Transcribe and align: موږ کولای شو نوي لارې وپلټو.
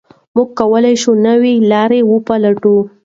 موږ 0.35 0.49
کولای 0.59 0.95
شو 1.01 1.11
نوي 1.27 1.53
لارې 1.71 1.99
وپلټو. 2.11 2.75